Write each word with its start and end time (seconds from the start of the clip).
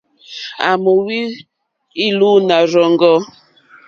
À 0.69 0.71
wóhwì 0.83 1.19
ìlùùnǎ 2.05 2.57
rzáŋɡó. 2.69 3.13